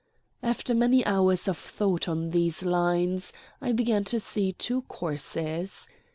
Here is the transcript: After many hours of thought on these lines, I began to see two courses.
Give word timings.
After 0.41 0.73
many 0.73 1.05
hours 1.05 1.47
of 1.47 1.59
thought 1.59 2.09
on 2.09 2.31
these 2.31 2.65
lines, 2.65 3.31
I 3.61 3.71
began 3.71 4.03
to 4.05 4.19
see 4.19 4.53
two 4.53 4.81
courses. 4.87 5.87